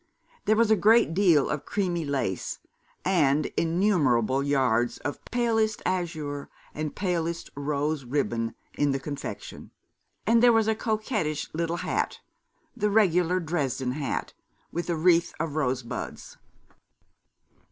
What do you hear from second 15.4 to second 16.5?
rosebuds.